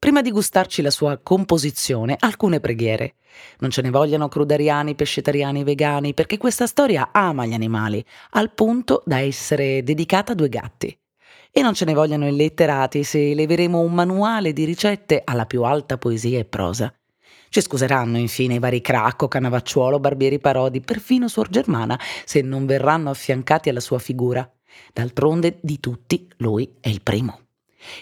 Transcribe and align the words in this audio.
Prima 0.00 0.22
di 0.22 0.30
gustarci 0.30 0.80
la 0.80 0.92
sua 0.92 1.18
composizione, 1.18 2.14
alcune 2.20 2.60
preghiere. 2.60 3.16
Non 3.58 3.70
ce 3.70 3.82
ne 3.82 3.90
vogliano 3.90 4.28
crudariani, 4.28 4.94
pescetariani, 4.94 5.64
vegani, 5.64 6.14
perché 6.14 6.38
questa 6.38 6.68
storia 6.68 7.08
ama 7.10 7.46
gli 7.46 7.52
animali, 7.52 8.04
al 8.30 8.52
punto 8.52 9.02
da 9.04 9.18
essere 9.18 9.82
dedicata 9.82 10.32
a 10.32 10.34
due 10.36 10.48
gatti. 10.48 10.96
E 11.50 11.62
non 11.62 11.74
ce 11.74 11.84
ne 11.84 11.94
vogliano 11.94 12.28
illetterati 12.28 13.02
se 13.02 13.34
leveremo 13.34 13.80
un 13.80 13.92
manuale 13.92 14.52
di 14.52 14.64
ricette 14.64 15.22
alla 15.24 15.46
più 15.46 15.64
alta 15.64 15.98
poesia 15.98 16.38
e 16.38 16.44
prosa. 16.44 16.94
Ci 17.48 17.60
scuseranno 17.60 18.18
infine 18.18 18.54
i 18.54 18.58
vari 18.60 18.80
Cracco, 18.80 19.26
Canavacciuolo, 19.26 19.98
Barbieri 19.98 20.38
Parodi, 20.38 20.80
perfino 20.80 21.26
Suor 21.26 21.48
Germana, 21.48 21.98
se 22.24 22.40
non 22.40 22.66
verranno 22.66 23.10
affiancati 23.10 23.68
alla 23.68 23.80
sua 23.80 23.98
figura. 23.98 24.48
D'altronde 24.92 25.58
di 25.60 25.80
tutti 25.80 26.28
lui 26.36 26.76
è 26.78 26.88
il 26.88 27.02
primo. 27.02 27.47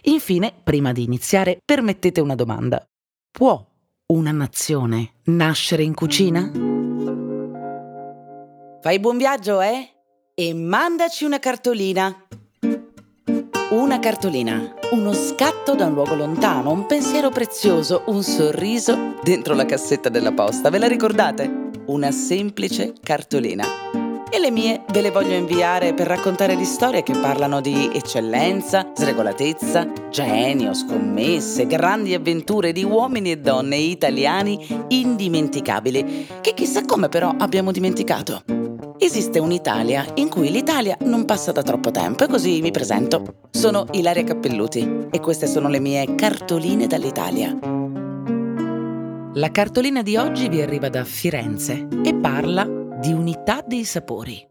Infine, 0.02 0.52
prima 0.62 0.92
di 0.92 1.02
iniziare, 1.02 1.58
permettete 1.64 2.20
una 2.20 2.34
domanda. 2.34 2.84
Può 3.30 3.64
una 4.06 4.30
nazione 4.30 5.14
nascere 5.24 5.82
in 5.82 5.94
cucina? 5.94 6.50
Fai 8.80 9.00
buon 9.00 9.16
viaggio, 9.16 9.60
eh? 9.60 9.88
E 10.34 10.54
mandaci 10.54 11.24
una 11.24 11.38
cartolina. 11.38 12.24
Una 13.70 13.98
cartolina, 13.98 14.74
uno 14.92 15.12
scatto 15.12 15.74
da 15.74 15.86
un 15.86 15.94
luogo 15.94 16.14
lontano, 16.14 16.70
un 16.70 16.86
pensiero 16.86 17.30
prezioso, 17.30 18.04
un 18.06 18.22
sorriso 18.22 19.16
dentro 19.22 19.54
la 19.54 19.64
cassetta 19.66 20.08
della 20.08 20.32
posta. 20.32 20.70
Ve 20.70 20.78
la 20.78 20.86
ricordate? 20.86 21.70
Una 21.86 22.12
semplice 22.12 22.92
cartolina 23.02 24.05
e 24.30 24.38
le 24.38 24.50
mie 24.50 24.82
ve 24.90 25.00
le 25.00 25.10
voglio 25.10 25.34
inviare 25.34 25.94
per 25.94 26.06
raccontare 26.06 26.56
di 26.56 26.64
storie 26.64 27.02
che 27.02 27.12
parlano 27.12 27.60
di 27.60 27.90
eccellenza, 27.92 28.90
sregolatezza, 28.94 29.90
genio, 30.10 30.74
scommesse, 30.74 31.66
grandi 31.66 32.14
avventure 32.14 32.72
di 32.72 32.82
uomini 32.82 33.30
e 33.30 33.38
donne 33.38 33.76
italiani 33.76 34.84
indimenticabili, 34.88 36.26
che 36.40 36.54
chissà 36.54 36.84
come 36.84 37.08
però 37.08 37.32
abbiamo 37.38 37.70
dimenticato. 37.70 38.42
Esiste 38.98 39.38
un'Italia 39.38 40.04
in 40.14 40.28
cui 40.28 40.50
l'Italia 40.50 40.96
non 41.00 41.24
passa 41.26 41.52
da 41.52 41.62
troppo 41.62 41.90
tempo 41.90 42.24
e 42.24 42.28
così 42.28 42.60
mi 42.62 42.70
presento. 42.70 43.22
Sono 43.50 43.86
Ilaria 43.92 44.24
Cappelluti 44.24 45.06
e 45.10 45.20
queste 45.20 45.46
sono 45.46 45.68
le 45.68 45.80
mie 45.80 46.14
cartoline 46.14 46.86
dall'Italia. 46.86 47.56
La 49.34 49.50
cartolina 49.50 50.02
di 50.02 50.16
oggi 50.16 50.48
vi 50.48 50.62
arriva 50.62 50.88
da 50.88 51.04
Firenze 51.04 51.86
e 52.02 52.14
parla 52.14 52.84
di 52.98 53.12
unità 53.12 53.62
dei 53.66 53.84
sapori. 53.84 54.46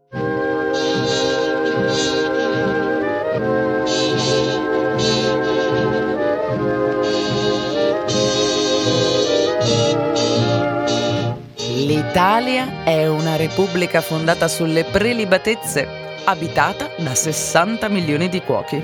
L'Italia 11.86 12.84
è 12.84 13.06
una 13.08 13.36
repubblica 13.36 14.00
fondata 14.00 14.48
sulle 14.48 14.84
prelibatezze, 14.84 15.86
abitata 16.24 16.90
da 16.98 17.14
60 17.14 17.88
milioni 17.88 18.28
di 18.28 18.40
cuochi. 18.42 18.82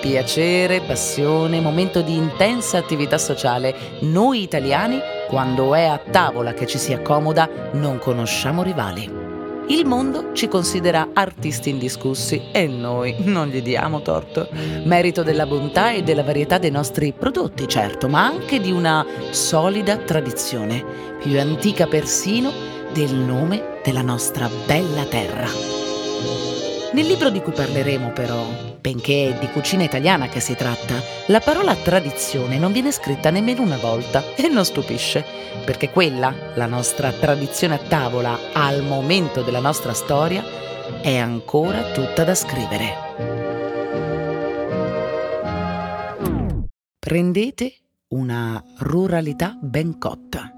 Piacere, 0.00 0.80
passione, 0.80 1.60
momento 1.60 2.02
di 2.02 2.16
intensa 2.16 2.78
attività 2.78 3.16
sociale. 3.16 3.74
Noi 4.00 4.42
italiani 4.42 5.00
quando 5.28 5.74
è 5.74 5.84
a 5.84 5.98
tavola 5.98 6.54
che 6.54 6.66
ci 6.66 6.78
si 6.78 6.92
accomoda, 6.94 7.48
non 7.72 7.98
conosciamo 7.98 8.62
rivali. 8.62 9.26
Il 9.68 9.84
mondo 9.84 10.32
ci 10.32 10.48
considera 10.48 11.10
artisti 11.12 11.68
indiscussi 11.68 12.48
e 12.52 12.66
noi 12.66 13.14
non 13.18 13.48
gli 13.48 13.60
diamo 13.60 14.00
torto. 14.00 14.48
Merito 14.84 15.22
della 15.22 15.44
bontà 15.44 15.90
e 15.92 16.02
della 16.02 16.24
varietà 16.24 16.56
dei 16.56 16.70
nostri 16.70 17.12
prodotti, 17.12 17.68
certo, 17.68 18.08
ma 18.08 18.24
anche 18.24 18.60
di 18.60 18.72
una 18.72 19.04
solida 19.30 19.98
tradizione, 19.98 20.82
più 21.20 21.38
antica 21.38 21.86
persino 21.86 22.50
del 22.94 23.14
nome 23.14 23.80
della 23.84 24.02
nostra 24.02 24.48
bella 24.66 25.04
terra. 25.04 25.77
Nel 26.90 27.06
libro 27.06 27.28
di 27.28 27.42
cui 27.42 27.52
parleremo 27.52 28.12
però, 28.12 28.46
benché 28.80 29.36
di 29.38 29.46
cucina 29.48 29.84
italiana 29.84 30.26
che 30.28 30.40
si 30.40 30.54
tratta, 30.54 30.94
la 31.26 31.38
parola 31.38 31.74
tradizione 31.74 32.58
non 32.58 32.72
viene 32.72 32.92
scritta 32.92 33.30
nemmeno 33.30 33.60
una 33.60 33.76
volta 33.76 34.34
e 34.34 34.48
non 34.48 34.64
stupisce, 34.64 35.22
perché 35.66 35.90
quella, 35.90 36.34
la 36.54 36.64
nostra 36.64 37.12
tradizione 37.12 37.74
a 37.74 37.78
tavola 37.78 38.38
al 38.54 38.82
momento 38.82 39.42
della 39.42 39.60
nostra 39.60 39.92
storia, 39.92 40.42
è 41.02 41.14
ancora 41.18 41.90
tutta 41.92 42.24
da 42.24 42.34
scrivere. 42.34 42.96
Prendete 46.98 47.74
una 48.08 48.64
ruralità 48.78 49.58
ben 49.60 49.98
cotta. 49.98 50.50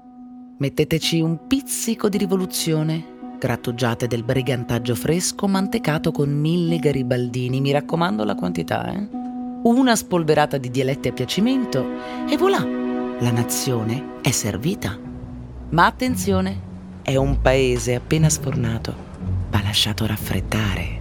Metteteci 0.59 1.19
un 1.19 1.45
pizzico 1.47 2.07
di 2.07 2.17
rivoluzione 2.17 3.19
grattugiate 3.41 4.05
del 4.05 4.21
brigantaggio 4.21 4.93
fresco 4.93 5.47
mantecato 5.47 6.11
con 6.11 6.29
mille 6.29 6.77
garibaldini, 6.77 7.59
mi 7.59 7.71
raccomando 7.71 8.23
la 8.23 8.35
quantità, 8.35 8.93
eh? 8.93 9.07
Una 9.63 9.95
spolverata 9.95 10.59
di 10.59 10.69
dialetti 10.69 11.07
a 11.07 11.11
piacimento 11.11 11.83
e 12.29 12.37
voilà, 12.37 12.63
la 13.19 13.31
nazione 13.31 14.19
è 14.21 14.29
servita. 14.29 14.95
Ma 15.69 15.85
attenzione, 15.87 16.69
è 17.01 17.15
un 17.15 17.41
paese 17.41 17.95
appena 17.95 18.29
sfornato, 18.29 18.93
va 19.49 19.61
lasciato 19.63 20.05
raffreddare. 20.05 20.99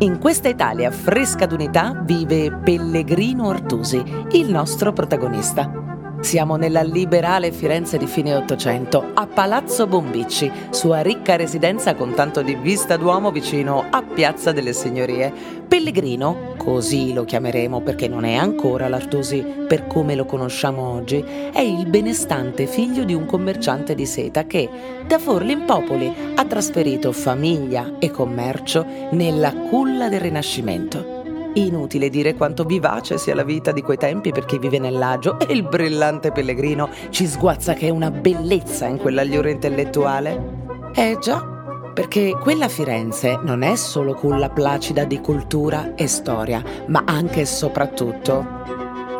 In 0.00 0.18
questa 0.20 0.48
Italia 0.48 0.90
fresca 0.90 1.46
d'unità 1.46 1.98
vive 2.04 2.52
Pellegrino 2.52 3.46
Ortusi, 3.46 4.02
il 4.32 4.50
nostro 4.50 4.92
protagonista. 4.92 5.87
Siamo 6.20 6.56
nella 6.56 6.82
liberale 6.82 7.52
Firenze 7.52 7.96
di 7.96 8.06
fine 8.06 8.34
Ottocento, 8.34 9.12
a 9.14 9.26
Palazzo 9.26 9.86
Bombicci, 9.86 10.50
sua 10.70 11.00
ricca 11.00 11.36
residenza 11.36 11.94
con 11.94 12.12
tanto 12.12 12.42
di 12.42 12.54
vista 12.56 12.96
d'uomo 12.96 13.30
vicino 13.30 13.86
a 13.88 14.02
Piazza 14.02 14.50
delle 14.50 14.72
Signorie. 14.72 15.32
Pellegrino, 15.68 16.54
così 16.56 17.12
lo 17.12 17.24
chiameremo 17.24 17.80
perché 17.82 18.08
non 18.08 18.24
è 18.24 18.34
ancora 18.34 18.88
l'Artusi 18.88 19.42
per 19.68 19.86
come 19.86 20.16
lo 20.16 20.24
conosciamo 20.24 20.82
oggi, 20.82 21.24
è 21.52 21.60
il 21.60 21.86
benestante 21.86 22.66
figlio 22.66 23.04
di 23.04 23.14
un 23.14 23.24
commerciante 23.24 23.94
di 23.94 24.04
seta 24.04 24.44
che, 24.44 24.68
da 25.06 25.18
Forli 25.18 25.52
in 25.52 25.64
Popoli, 25.66 26.12
ha 26.34 26.44
trasferito 26.44 27.12
famiglia 27.12 27.94
e 27.98 28.10
commercio 28.10 28.84
nella 29.12 29.52
culla 29.52 30.08
del 30.08 30.20
Rinascimento. 30.20 31.17
Inutile 31.58 32.08
dire 32.08 32.34
quanto 32.34 32.62
vivace 32.62 33.18
sia 33.18 33.34
la 33.34 33.42
vita 33.42 33.72
di 33.72 33.82
quei 33.82 33.96
tempi 33.96 34.30
per 34.30 34.44
chi 34.44 34.58
vive 34.58 34.78
nell'agio 34.78 35.40
e 35.40 35.52
il 35.52 35.64
brillante 35.64 36.30
pellegrino 36.30 36.88
ci 37.10 37.26
sguazza 37.26 37.74
che 37.74 37.88
è 37.88 37.90
una 37.90 38.12
bellezza 38.12 38.86
in 38.86 38.98
quell'agliura 38.98 39.50
intellettuale. 39.50 40.90
Eh 40.94 41.18
già, 41.20 41.44
perché 41.92 42.30
quella 42.40 42.68
Firenze 42.68 43.40
non 43.42 43.62
è 43.62 43.74
solo 43.74 44.14
culla 44.14 44.50
placida 44.50 45.02
di 45.04 45.20
cultura 45.20 45.94
e 45.96 46.06
storia, 46.06 46.62
ma 46.86 47.02
anche 47.04 47.40
e 47.40 47.46
soprattutto 47.46 48.46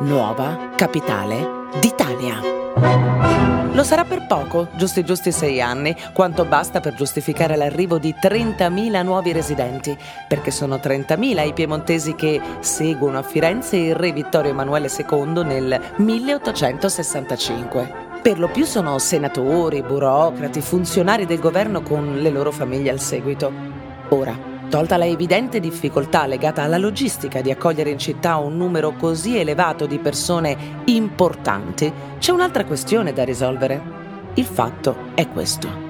nuova 0.03 0.71
capitale 0.77 1.67
d'Italia. 1.81 2.58
Lo 3.79 3.85
sarà 3.85 4.05
per 4.05 4.27
poco, 4.27 4.67
giusti 4.75 5.05
giusti 5.05 5.31
sei 5.31 5.61
anni, 5.61 5.95
quanto 6.13 6.45
basta 6.45 6.81
per 6.81 6.95
giustificare 6.95 7.55
l'arrivo 7.55 7.99
di 7.99 8.13
30.000 8.21 9.05
nuovi 9.05 9.31
residenti, 9.31 9.97
perché 10.27 10.51
sono 10.51 10.75
30.000 10.77 11.47
i 11.47 11.53
piemontesi 11.53 12.17
che 12.17 12.41
seguono 12.59 13.19
a 13.19 13.23
Firenze 13.23 13.77
il 13.77 13.95
re 13.95 14.11
Vittorio 14.11 14.51
Emanuele 14.51 14.89
II 14.89 15.45
nel 15.45 15.81
1865. 15.95 18.07
Per 18.21 18.41
lo 18.41 18.49
più 18.49 18.65
sono 18.65 18.99
senatori, 18.99 19.81
burocrati, 19.81 20.61
funzionari 20.61 21.25
del 21.25 21.39
governo 21.39 21.81
con 21.83 22.19
le 22.19 22.31
loro 22.31 22.51
famiglie 22.51 22.91
al 22.91 22.99
seguito. 22.99 23.53
Ora, 24.09 24.58
Tolta 24.69 24.99
la 24.99 25.07
evidente 25.07 25.61
difficoltà 25.61 26.27
legata 26.27 26.63
alla 26.63 26.77
logistica 26.77 27.41
di 27.41 27.51
accogliere 27.51 27.91
in 27.91 27.99
città 27.99 28.37
un 28.37 28.57
numero 28.57 28.93
così 28.93 29.39
elevato 29.39 29.87
di 29.87 29.99
persone 29.99 30.83
importanti, 30.85 31.91
c'è 32.19 32.33
un'altra 32.33 32.67
questione 32.67 33.15
da 33.15 33.25
risolvere. 33.25 33.81
Il 34.35 34.45
fatto 34.45 35.13
è 35.15 35.27
questo 35.29 35.88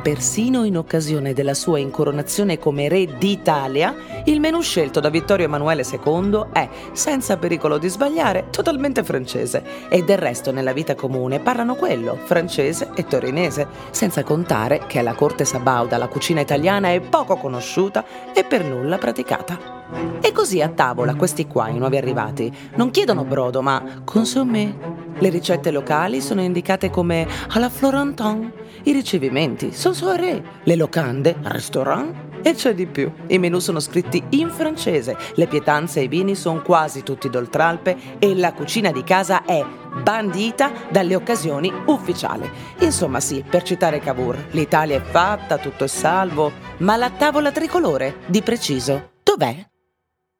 persino 0.00 0.64
in 0.64 0.76
occasione 0.76 1.32
della 1.32 1.54
sua 1.54 1.78
incoronazione 1.78 2.58
come 2.58 2.88
re 2.88 3.16
d'Italia, 3.18 3.94
il 4.24 4.40
menù 4.40 4.60
scelto 4.60 5.00
da 5.00 5.08
Vittorio 5.08 5.46
Emanuele 5.46 5.84
II 5.84 6.46
è, 6.52 6.68
senza 6.92 7.36
pericolo 7.36 7.78
di 7.78 7.88
sbagliare, 7.88 8.48
totalmente 8.50 9.04
francese 9.04 9.88
e 9.88 10.02
del 10.02 10.18
resto 10.18 10.50
nella 10.52 10.72
vita 10.72 10.94
comune 10.94 11.40
parlano 11.40 11.74
quello, 11.74 12.18
francese 12.24 12.90
e 12.94 13.04
torinese, 13.04 13.66
senza 13.90 14.22
contare 14.22 14.82
che 14.86 14.98
alla 14.98 15.14
corte 15.14 15.44
sabauda 15.44 15.96
la 15.96 16.08
cucina 16.08 16.40
italiana 16.40 16.92
è 16.92 17.00
poco 17.00 17.36
conosciuta 17.36 18.04
e 18.34 18.44
per 18.44 18.64
nulla 18.64 18.98
praticata. 18.98 19.79
E 20.20 20.32
così 20.32 20.60
a 20.60 20.68
tavola 20.68 21.14
questi 21.14 21.46
qua, 21.46 21.68
i 21.68 21.78
nuovi 21.78 21.96
arrivati, 21.96 22.52
non 22.76 22.90
chiedono 22.90 23.24
brodo 23.24 23.62
ma 23.62 24.02
consommé. 24.04 24.98
Le 25.18 25.28
ricette 25.28 25.70
locali 25.70 26.20
sono 26.20 26.40
indicate 26.40 26.90
come 26.90 27.26
alla 27.48 27.68
Florentin 27.68 28.52
i 28.84 28.92
ricevimenti 28.92 29.72
sono 29.72 29.92
soirée, 29.92 30.42
le 30.62 30.76
locande, 30.76 31.36
restaurant 31.42 32.28
e 32.42 32.54
c'è 32.54 32.74
di 32.74 32.86
più. 32.86 33.12
I 33.26 33.38
menù 33.38 33.58
sono 33.58 33.78
scritti 33.78 34.22
in 34.30 34.48
francese, 34.48 35.16
le 35.34 35.46
pietanze 35.46 36.00
e 36.00 36.04
i 36.04 36.08
vini 36.08 36.34
sono 36.34 36.62
quasi 36.62 37.02
tutti 37.02 37.28
d'oltralpe 37.28 38.18
e 38.18 38.34
la 38.34 38.54
cucina 38.54 38.90
di 38.90 39.04
casa 39.04 39.44
è 39.44 39.62
bandita 40.02 40.70
dalle 40.90 41.14
occasioni 41.14 41.70
ufficiali. 41.86 42.50
Insomma 42.78 43.20
sì, 43.20 43.44
per 43.46 43.62
citare 43.62 44.00
Cavour, 44.00 44.46
l'Italia 44.52 44.96
è 44.96 45.02
fatta, 45.02 45.58
tutto 45.58 45.84
è 45.84 45.88
salvo, 45.88 46.50
ma 46.78 46.96
la 46.96 47.10
tavola 47.10 47.52
tricolore, 47.52 48.20
di 48.26 48.40
preciso, 48.40 49.10
dov'è? 49.22 49.69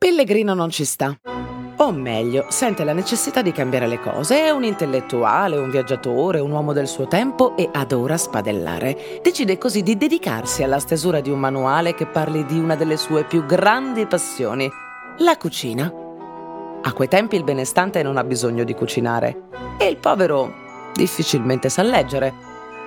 Pellegrino 0.02 0.54
non 0.54 0.70
ci 0.70 0.86
sta 0.86 1.14
o 1.76 1.92
meglio, 1.92 2.46
sente 2.48 2.84
la 2.84 2.94
necessità 2.94 3.42
di 3.42 3.52
cambiare 3.52 3.86
le 3.86 4.00
cose. 4.00 4.46
È 4.46 4.48
un 4.48 4.64
intellettuale, 4.64 5.58
un 5.58 5.68
viaggiatore, 5.68 6.40
un 6.40 6.50
uomo 6.50 6.72
del 6.72 6.88
suo 6.88 7.06
tempo 7.06 7.54
e 7.54 7.68
adora 7.70 8.16
spadellare. 8.16 9.20
Decide 9.22 9.58
così 9.58 9.82
di 9.82 9.98
dedicarsi 9.98 10.62
alla 10.62 10.78
stesura 10.78 11.20
di 11.20 11.28
un 11.28 11.38
manuale 11.38 11.94
che 11.94 12.06
parli 12.06 12.46
di 12.46 12.58
una 12.58 12.76
delle 12.76 12.96
sue 12.96 13.24
più 13.24 13.44
grandi 13.44 14.06
passioni, 14.06 14.70
la 15.18 15.36
cucina. 15.36 15.92
A 16.82 16.92
quei 16.94 17.08
tempi 17.08 17.36
il 17.36 17.44
benestante 17.44 18.02
non 18.02 18.16
ha 18.16 18.24
bisogno 18.24 18.64
di 18.64 18.74
cucinare 18.74 19.48
e 19.78 19.84
il 19.84 19.98
povero 19.98 20.50
difficilmente 20.94 21.68
sa 21.68 21.82
leggere. 21.82 22.32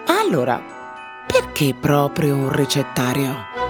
Allora, 0.07 0.59
perché 1.27 1.75
proprio 1.79 2.35
un 2.35 2.51
ricettario? 2.51 3.62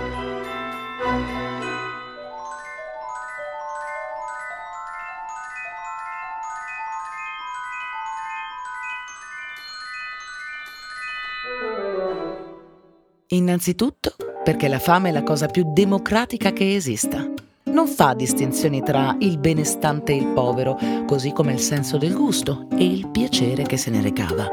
Innanzitutto 13.33 14.15
perché 14.43 14.67
la 14.67 14.77
fame 14.77 15.09
è 15.09 15.11
la 15.11 15.23
cosa 15.23 15.47
più 15.47 15.73
democratica 15.73 16.53
che 16.53 16.75
esista. 16.75 17.27
Non 17.63 17.87
fa 17.87 18.13
distinzioni 18.13 18.83
tra 18.83 19.15
il 19.21 19.39
benestante 19.39 20.11
e 20.11 20.17
il 20.17 20.27
povero, 20.27 20.77
così 21.07 21.31
come 21.31 21.53
il 21.53 21.59
senso 21.59 21.97
del 21.97 22.13
gusto 22.13 22.67
e 22.77 22.85
il 22.85 23.07
piacere 23.07 23.63
che 23.63 23.77
se 23.77 23.89
ne 23.89 24.01
recava. 24.01 24.47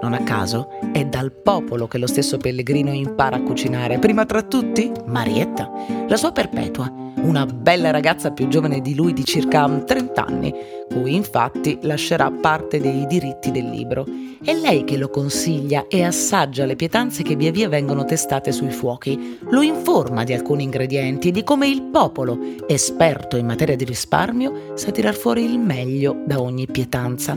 Non 0.00 0.12
a 0.12 0.22
caso 0.22 0.68
è 0.92 1.04
dal 1.06 1.32
popolo 1.32 1.88
che 1.88 1.98
lo 1.98 2.06
stesso 2.06 2.36
pellegrino 2.36 2.92
impara 2.92 3.36
a 3.36 3.42
cucinare, 3.42 3.98
prima 3.98 4.24
tra 4.24 4.42
tutti 4.42 4.92
Marietta, 5.06 5.68
la 6.06 6.16
sua 6.16 6.30
perpetua, 6.30 6.88
una 7.22 7.44
bella 7.46 7.90
ragazza 7.90 8.30
più 8.30 8.46
giovane 8.46 8.80
di 8.80 8.94
lui 8.94 9.12
di 9.12 9.24
circa 9.24 9.68
30 9.68 10.24
anni, 10.24 10.54
cui 10.88 11.16
infatti 11.16 11.80
lascerà 11.82 12.30
parte 12.30 12.78
dei 12.78 13.06
diritti 13.08 13.50
del 13.50 13.68
libro. 13.68 14.06
È 14.42 14.54
lei 14.54 14.84
che 14.84 14.96
lo 14.96 15.10
consiglia 15.10 15.84
e 15.86 16.02
assaggia 16.02 16.64
le 16.64 16.74
pietanze 16.74 17.22
che 17.22 17.36
via 17.36 17.50
via 17.50 17.68
vengono 17.68 18.06
testate 18.06 18.52
sui 18.52 18.70
fuochi, 18.70 19.38
lo 19.50 19.60
informa 19.60 20.24
di 20.24 20.32
alcuni 20.32 20.62
ingredienti 20.62 21.28
e 21.28 21.30
di 21.30 21.44
come 21.44 21.68
il 21.68 21.82
popolo, 21.82 22.38
esperto 22.66 23.36
in 23.36 23.44
materia 23.44 23.76
di 23.76 23.84
risparmio, 23.84 24.72
sa 24.76 24.90
tirar 24.92 25.14
fuori 25.14 25.44
il 25.44 25.58
meglio 25.58 26.22
da 26.24 26.40
ogni 26.40 26.66
pietanza. 26.66 27.36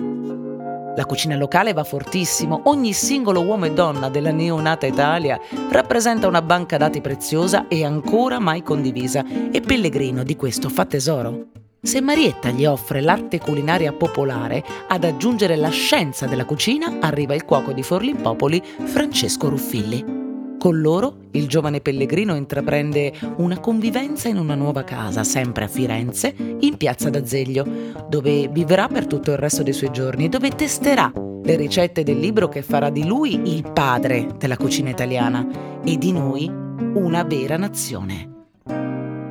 La 0.95 1.05
cucina 1.05 1.35
locale 1.35 1.73
va 1.73 1.83
fortissimo, 1.83 2.61
ogni 2.65 2.93
singolo 2.93 3.41
uomo 3.41 3.65
e 3.65 3.73
donna 3.73 4.07
della 4.07 4.31
neonata 4.31 4.85
Italia 4.85 5.37
rappresenta 5.71 6.29
una 6.29 6.41
banca 6.41 6.77
dati 6.77 7.01
preziosa 7.01 7.67
e 7.67 7.83
ancora 7.83 8.39
mai 8.39 8.63
condivisa 8.63 9.25
e 9.51 9.59
Pellegrino 9.59 10.23
di 10.23 10.37
questo 10.37 10.69
fa 10.69 10.85
tesoro. 10.85 11.47
Se 11.85 11.99
Marietta 11.99 12.49
gli 12.49 12.63
offre 12.63 13.01
l'arte 13.01 13.39
culinaria 13.39 13.91
popolare, 13.91 14.63
ad 14.87 15.03
aggiungere 15.03 15.57
la 15.57 15.67
scienza 15.67 16.25
della 16.25 16.45
cucina 16.45 16.99
arriva 17.01 17.35
il 17.35 17.43
cuoco 17.43 17.73
di 17.73 17.83
Forlimpopoli 17.83 18.63
Francesco 18.85 19.49
Ruffilli. 19.49 20.21
Con 20.57 20.79
loro 20.79 21.17
il 21.31 21.45
giovane 21.45 21.81
pellegrino 21.81 22.35
intraprende 22.35 23.11
una 23.35 23.59
convivenza 23.59 24.29
in 24.29 24.37
una 24.37 24.55
nuova 24.55 24.85
casa, 24.85 25.25
sempre 25.25 25.65
a 25.65 25.67
Firenze, 25.67 26.33
in 26.61 26.77
piazza 26.77 27.09
d'Azeglio, 27.09 27.65
dove 28.07 28.47
vivrà 28.47 28.87
per 28.87 29.05
tutto 29.05 29.31
il 29.31 29.37
resto 29.37 29.61
dei 29.61 29.73
suoi 29.73 29.91
giorni 29.91 30.25
e 30.25 30.29
dove 30.29 30.51
testerà 30.51 31.11
le 31.13 31.55
ricette 31.57 32.03
del 32.03 32.17
libro 32.17 32.47
che 32.47 32.61
farà 32.61 32.89
di 32.89 33.05
lui 33.05 33.53
il 33.53 33.69
padre 33.73 34.29
della 34.37 34.55
cucina 34.55 34.89
italiana 34.89 35.45
e 35.83 35.97
di 35.97 36.13
noi 36.13 36.47
una 36.47 37.23
vera 37.23 37.57
nazione. 37.57 38.31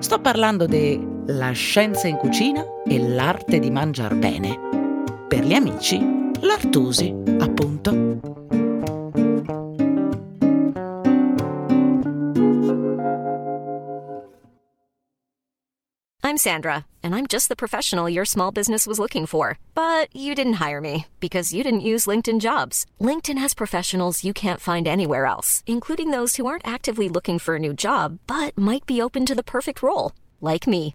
Sto 0.01 0.21
parlando 0.21 0.67
della 1.23 1.53
scienza 1.53 2.09
in 2.09 2.17
cucina 2.17 2.65
e 2.87 2.99
l'arte 2.99 3.59
di 3.59 3.71
mangiar 3.71 4.15
bene. 4.15 4.59
Per 5.29 5.45
gli 5.45 5.55
amici, 5.55 5.99
l'Artusi, 6.41 7.15
appunto. 7.39 8.41
I'm 16.25 16.39
Sandra, 16.39 16.87
and 17.03 17.15
I'm 17.15 17.27
just 17.27 17.51
the 17.51 17.57
professional 17.57 18.09
your 18.09 18.25
small 18.25 18.53
business 18.53 18.87
was 18.87 18.99
looking 18.99 19.27
for. 19.27 19.59
But 19.75 20.09
you 20.17 20.35
didn't 20.35 20.65
hire 20.65 20.81
me 20.81 21.05
because 21.21 21.53
you 21.53 21.63
didn't 21.63 21.81
use 21.81 22.07
LinkedIn 22.07 22.41
jobs. 22.41 22.87
LinkedIn 23.03 23.37
has 23.37 23.53
professionals 23.53 24.25
you 24.25 24.33
can't 24.33 24.59
find 24.59 24.89
anywhere 24.89 25.27
else, 25.27 25.63
including 25.67 26.11
those 26.11 26.37
who 26.37 26.47
aren't 26.47 26.67
actively 26.67 27.11
looking 27.11 27.39
for 27.39 27.57
a 27.57 27.59
new 27.59 27.75
job 27.75 28.19
but 28.27 28.57
might 28.57 28.87
be 28.87 29.03
open 29.03 29.27
to 29.27 29.35
the 29.35 29.45
perfect 29.45 29.83
role, 29.83 30.13
like 30.41 30.67
me. 30.67 30.95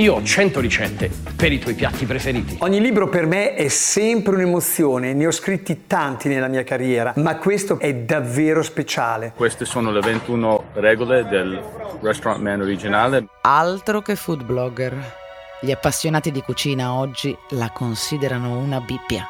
Io 0.00 0.14
ho 0.14 0.22
100 0.22 0.60
ricette 0.60 1.10
per 1.34 1.50
i 1.50 1.58
tuoi 1.58 1.74
piatti 1.74 2.06
preferiti. 2.06 2.58
Ogni 2.60 2.80
libro 2.80 3.08
per 3.08 3.26
me 3.26 3.54
è 3.54 3.66
sempre 3.66 4.36
un'emozione, 4.36 5.12
ne 5.12 5.26
ho 5.26 5.32
scritti 5.32 5.88
tanti 5.88 6.28
nella 6.28 6.46
mia 6.46 6.62
carriera, 6.62 7.14
ma 7.16 7.36
questo 7.36 7.80
è 7.80 7.92
davvero 7.92 8.62
speciale. 8.62 9.32
Queste 9.34 9.64
sono 9.64 9.90
le 9.90 9.98
21 9.98 10.66
regole 10.74 11.26
del 11.26 11.60
Restaurant 12.00 12.40
Man 12.40 12.60
originale. 12.60 13.26
Altro 13.40 14.00
che 14.00 14.14
food 14.14 14.44
blogger. 14.44 14.96
Gli 15.60 15.72
appassionati 15.72 16.30
di 16.30 16.42
cucina 16.42 16.92
oggi 16.92 17.36
la 17.50 17.70
considerano 17.70 18.56
una 18.56 18.78
Bibbia. 18.78 19.26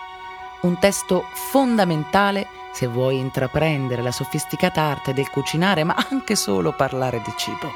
Un 0.60 0.78
testo 0.78 1.24
fondamentale 1.50 2.46
se 2.74 2.86
vuoi 2.86 3.16
intraprendere 3.16 4.02
la 4.02 4.12
sofisticata 4.12 4.82
arte 4.82 5.14
del 5.14 5.30
cucinare, 5.30 5.82
ma 5.82 5.96
anche 6.10 6.36
solo 6.36 6.74
parlare 6.74 7.22
di 7.24 7.32
cibo. 7.38 7.72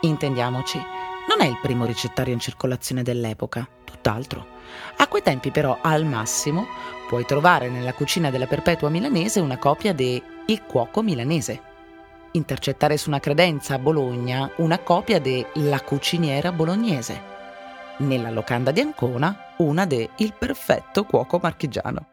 Intendiamoci, 0.00 0.78
non 1.28 1.40
è 1.40 1.48
il 1.48 1.58
primo 1.60 1.84
ricettario 1.84 2.32
in 2.32 2.40
circolazione 2.40 3.02
dell'epoca, 3.02 3.66
tutt'altro. 3.84 4.46
A 4.98 5.06
quei 5.08 5.22
tempi 5.22 5.50
però, 5.50 5.78
al 5.80 6.04
massimo, 6.04 6.66
puoi 7.08 7.24
trovare 7.24 7.68
nella 7.68 7.92
cucina 7.92 8.30
della 8.30 8.46
Perpetua 8.46 8.88
milanese 8.88 9.40
una 9.40 9.58
copia 9.58 9.94
de 9.94 10.22
Il 10.46 10.62
cuoco 10.62 11.02
milanese. 11.02 11.72
Intercettare 12.32 12.96
su 12.96 13.08
una 13.08 13.20
credenza 13.20 13.74
a 13.74 13.78
Bologna 13.78 14.50
una 14.56 14.78
copia 14.78 15.20
de 15.20 15.46
La 15.54 15.80
cuciniera 15.80 16.52
bolognese. 16.52 17.32
Nella 17.98 18.30
locanda 18.30 18.72
di 18.72 18.80
Ancona 18.80 19.54
una 19.58 19.86
de 19.86 20.10
Il 20.16 20.34
perfetto 20.36 21.04
cuoco 21.04 21.38
marchigiano. 21.40 22.06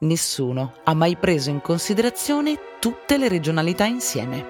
Nessuno 0.00 0.74
ha 0.84 0.92
mai 0.92 1.16
preso 1.16 1.48
in 1.48 1.62
considerazione 1.62 2.58
tutte 2.78 3.16
le 3.16 3.28
regionalità 3.28 3.86
insieme. 3.86 4.46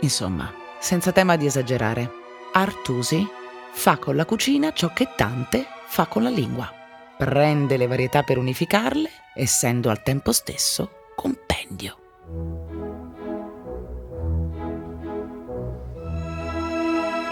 Insomma, 0.00 0.52
senza 0.78 1.10
tema 1.10 1.36
di 1.36 1.46
esagerare. 1.46 2.23
Artusi 2.56 3.28
fa 3.72 3.96
con 3.96 4.14
la 4.14 4.24
cucina 4.24 4.72
ciò 4.72 4.92
che 4.92 5.08
Dante 5.16 5.66
fa 5.86 6.06
con 6.06 6.22
la 6.22 6.28
lingua. 6.28 6.72
Prende 7.18 7.76
le 7.76 7.88
varietà 7.88 8.22
per 8.22 8.38
unificarle, 8.38 9.10
essendo 9.34 9.90
al 9.90 10.04
tempo 10.04 10.30
stesso 10.30 10.88
compendio. 11.16 11.96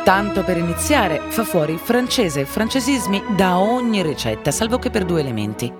Tanto 0.02 0.42
per 0.42 0.56
iniziare, 0.56 1.20
fa 1.28 1.44
fuori 1.44 1.76
francese 1.76 2.40
e 2.40 2.44
francesismi 2.44 3.22
da 3.36 3.60
ogni 3.60 4.02
ricetta, 4.02 4.50
salvo 4.50 4.80
che 4.80 4.90
per 4.90 5.04
due 5.04 5.20
elementi. 5.20 5.72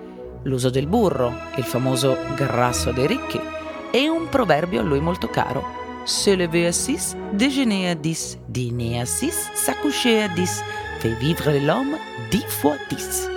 L'uso 0.43 0.69
del 0.69 0.87
burro, 0.87 1.33
il 1.57 1.65
famoso 1.65 2.17
grasso 2.33 2.91
dei 2.91 3.07
ricchi, 3.07 3.41
e 3.91 4.07
un 4.07 4.29
proverbio 4.29 4.79
a 4.79 4.83
lui 4.83 5.01
molto 5.01 5.27
caro, 5.27 5.82
se 6.05 6.35
lever 6.35 6.67
à 6.67 6.73
6, 6.73 7.15
déjeuner 7.31 7.89
à 7.89 7.95
10, 7.95 8.39
dîner 8.49 8.99
à 8.99 9.05
6, 9.05 9.51
s'accoucher 9.53 10.23
à 10.23 10.27
10, 10.27 10.61
fait 10.99 11.13
vivre 11.15 11.49
l'homme 11.65 11.97
10 12.29 12.43
fois 12.47 12.75
10. 12.89 13.29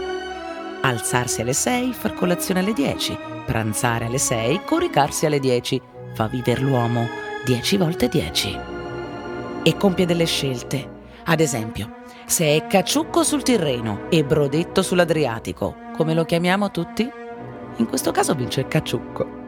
Alzarsi 0.83 1.43
alle 1.43 1.53
6, 1.53 1.93
far 1.93 2.15
colazione 2.15 2.61
alle 2.61 2.73
10, 2.73 3.17
pranzare 3.47 4.07
alle 4.07 4.19
6, 4.19 4.63
coricarsi 4.65 5.27
alle 5.27 5.39
10, 5.39 5.81
fa 6.15 6.27
vivere 6.27 6.61
l'uomo 6.61 7.09
10 7.45 7.77
volte 7.77 8.09
10 8.09 8.59
e 9.63 9.77
compie 9.77 10.07
delle 10.07 10.27
scelte. 10.27 10.95
Ad 11.27 11.39
esempio, 11.39 11.99
se 12.25 12.57
è 12.57 12.67
cacciucco 12.67 13.23
sul 13.23 13.43
Tirreno 13.43 14.07
e 14.11 14.25
brodetto 14.25 14.83
sull'Adriatico, 14.83 15.75
come 15.97 16.15
lo 16.15 16.25
chiamiamo 16.25 16.73
tutti? 16.73 17.09
In 17.77 17.87
questo 17.87 18.11
caso 18.11 18.35
vince 18.35 18.61
il 18.61 18.69
cacciucco. 18.69 19.45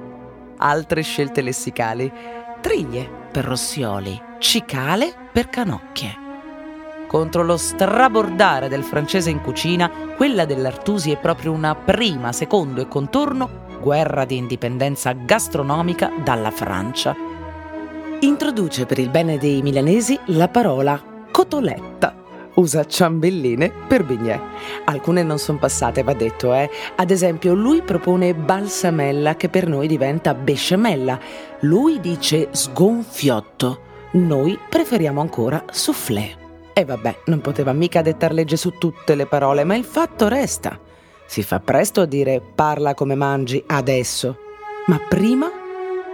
Altre 0.58 1.02
scelte 1.02 1.40
lessicali. 1.40 2.12
Triglie 2.60 3.08
per 3.32 3.44
rossioli, 3.44 4.20
cicale 4.38 5.14
per 5.32 5.48
canocchie. 5.48 6.26
Contro 7.06 7.42
lo 7.42 7.56
strabordare 7.56 8.68
del 8.68 8.82
francese 8.82 9.30
in 9.30 9.40
cucina, 9.40 9.90
quella 10.16 10.44
dell'Artusi 10.44 11.10
è 11.10 11.18
proprio 11.18 11.52
una 11.52 11.74
prima, 11.74 12.32
secondo 12.32 12.80
e 12.80 12.88
contorno 12.88 13.66
guerra 13.80 14.24
di 14.24 14.36
indipendenza 14.36 15.12
gastronomica 15.12 16.10
dalla 16.22 16.50
Francia 16.50 17.28
introduce 18.20 18.84
per 18.84 18.98
il 18.98 19.10
bene 19.10 19.38
dei 19.38 19.62
milanesi 19.62 20.18
la 20.26 20.48
parola 20.48 21.00
cotoletta. 21.30 22.17
Usa 22.58 22.84
ciambelline 22.84 23.72
per 23.86 24.04
bignè. 24.04 24.40
Alcune 24.86 25.22
non 25.22 25.38
sono 25.38 25.58
passate, 25.58 26.02
va 26.02 26.12
detto, 26.12 26.52
eh. 26.52 26.68
Ad 26.96 27.10
esempio, 27.10 27.54
lui 27.54 27.82
propone 27.82 28.34
balsamella 28.34 29.36
che 29.36 29.48
per 29.48 29.68
noi 29.68 29.86
diventa 29.86 30.34
besciamella. 30.34 31.20
Lui 31.60 32.00
dice 32.00 32.48
sgonfiotto. 32.50 33.86
Noi 34.12 34.58
preferiamo 34.68 35.20
ancora 35.20 35.64
soufflé. 35.70 36.46
E 36.72 36.84
vabbè, 36.84 37.20
non 37.26 37.40
poteva 37.40 37.72
mica 37.72 38.02
dettar 38.02 38.32
legge 38.32 38.56
su 38.56 38.70
tutte 38.76 39.14
le 39.14 39.26
parole, 39.26 39.62
ma 39.62 39.76
il 39.76 39.84
fatto 39.84 40.26
resta. 40.26 40.80
Si 41.26 41.44
fa 41.44 41.60
presto 41.60 42.00
a 42.00 42.06
dire 42.06 42.40
parla 42.40 42.94
come 42.94 43.14
mangi 43.14 43.62
adesso. 43.68 44.36
Ma 44.86 44.98
prima 45.08 45.57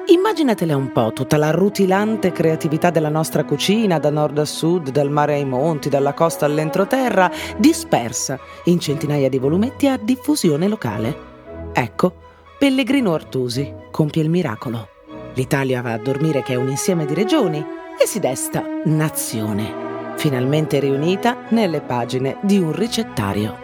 Immaginatela 0.06 0.76
un 0.76 0.92
po' 0.92 1.12
tutta 1.14 1.38
la 1.38 1.50
rutilante 1.50 2.30
creatività 2.30 2.90
della 2.90 3.08
nostra 3.08 3.44
cucina, 3.44 3.99
da 3.99 4.11
nord 4.11 4.37
a 4.37 4.44
sud, 4.44 4.90
dal 4.90 5.11
mare 5.11 5.32
ai 5.32 5.46
monti, 5.46 5.88
dalla 5.88 6.12
costa 6.12 6.44
all'entroterra, 6.44 7.30
dispersa 7.56 8.38
in 8.64 8.78
centinaia 8.80 9.30
di 9.30 9.38
volumetti 9.38 9.88
a 9.88 9.96
diffusione 9.96 10.68
locale. 10.68 11.32
Ecco, 11.73 12.16
Pellegrino 12.58 13.14
Artusi 13.14 13.73
compie 13.90 14.23
il 14.23 14.28
miracolo. 14.28 14.88
L'Italia 15.34 15.80
va 15.80 15.92
a 15.92 15.99
dormire 15.99 16.42
che 16.42 16.52
è 16.52 16.56
un 16.56 16.68
insieme 16.68 17.06
di 17.06 17.14
regioni 17.14 17.64
e 17.99 18.06
si 18.06 18.20
desta 18.20 18.62
nazione, 18.84 19.73
finalmente 20.16 20.80
riunita 20.80 21.44
nelle 21.49 21.80
pagine 21.80 22.37
di 22.42 22.58
un 22.58 22.73
ricettario. 22.73 23.63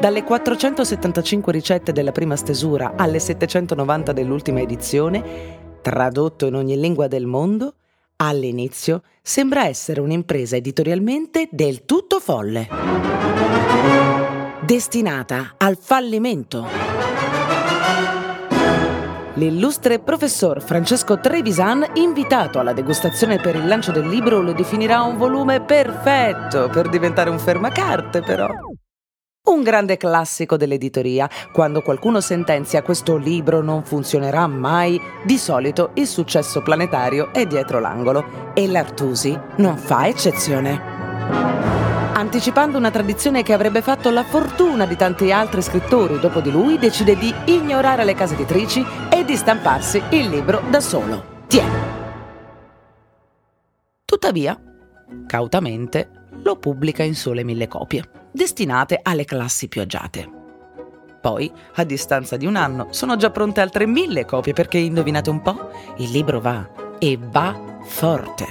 Dalle 0.00 0.22
475 0.22 1.52
ricette 1.52 1.90
della 1.90 2.12
prima 2.12 2.36
stesura 2.36 2.92
alle 2.96 3.18
790 3.18 4.12
dell'ultima 4.12 4.60
edizione, 4.60 5.80
tradotto 5.82 6.46
in 6.46 6.54
ogni 6.54 6.78
lingua 6.78 7.08
del 7.08 7.26
mondo, 7.26 7.74
all'inizio 8.16 9.02
sembra 9.20 9.66
essere 9.66 10.00
un'impresa 10.00 10.54
editorialmente 10.54 11.48
del 11.50 11.84
tutto 11.84 12.20
folle. 12.20 12.68
Destinata 14.60 15.54
al 15.56 15.76
fallimento. 15.76 16.66
L'illustre 19.34 19.98
professor 19.98 20.62
Francesco 20.62 21.18
Trevisan, 21.18 21.84
invitato 21.94 22.60
alla 22.60 22.72
degustazione 22.72 23.40
per 23.40 23.56
il 23.56 23.66
lancio 23.66 23.90
del 23.90 24.06
libro, 24.06 24.40
lo 24.42 24.52
definirà 24.52 25.02
un 25.02 25.16
volume 25.16 25.60
perfetto 25.60 26.68
per 26.68 26.88
diventare 26.88 27.30
un 27.30 27.38
fermacarte, 27.40 28.20
però. 28.22 28.48
Un 29.48 29.62
grande 29.62 29.96
classico 29.96 30.58
dell'editoria. 30.58 31.28
Quando 31.52 31.80
qualcuno 31.80 32.20
sentenzia 32.20 32.82
questo 32.82 33.16
libro 33.16 33.62
non 33.62 33.82
funzionerà 33.82 34.46
mai, 34.46 35.00
di 35.24 35.38
solito 35.38 35.92
il 35.94 36.06
successo 36.06 36.60
planetario 36.60 37.32
è 37.32 37.46
dietro 37.46 37.80
l'angolo 37.80 38.52
e 38.52 38.68
l'Artusi 38.68 39.36
non 39.56 39.78
fa 39.78 40.06
eccezione. 40.06 40.96
Anticipando 42.12 42.76
una 42.76 42.90
tradizione 42.90 43.42
che 43.42 43.54
avrebbe 43.54 43.80
fatto 43.80 44.10
la 44.10 44.22
fortuna 44.22 44.84
di 44.84 44.96
tanti 44.96 45.32
altri 45.32 45.62
scrittori 45.62 46.20
dopo 46.20 46.40
di 46.40 46.50
lui, 46.50 46.78
decide 46.78 47.16
di 47.16 47.32
ignorare 47.46 48.04
le 48.04 48.14
case 48.14 48.34
editrici 48.34 48.84
e 49.08 49.24
di 49.24 49.34
stamparsi 49.34 50.02
il 50.10 50.28
libro 50.28 50.60
da 50.68 50.80
solo. 50.80 51.24
Tieni. 51.46 51.76
Tuttavia, 54.04 54.60
cautamente, 55.26 56.10
lo 56.42 56.56
pubblica 56.56 57.02
in 57.02 57.14
sole 57.14 57.44
mille 57.44 57.66
copie 57.66 58.17
destinate 58.32 59.00
alle 59.02 59.24
classi 59.24 59.68
più 59.68 59.80
agiate. 59.80 60.36
Poi, 61.20 61.50
a 61.74 61.84
distanza 61.84 62.36
di 62.36 62.46
un 62.46 62.56
anno, 62.56 62.88
sono 62.90 63.16
già 63.16 63.30
pronte 63.30 63.60
altre 63.60 63.86
mille 63.86 64.24
copie 64.24 64.52
perché, 64.52 64.78
indovinate 64.78 65.30
un 65.30 65.42
po', 65.42 65.70
il 65.98 66.10
libro 66.10 66.40
va 66.40 66.68
e 66.98 67.18
va 67.20 67.78
forte. 67.82 68.46